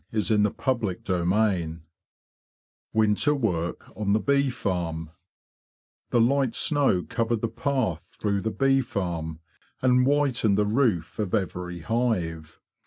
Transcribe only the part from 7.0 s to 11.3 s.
covered the path through the bee farm, and whitened the roof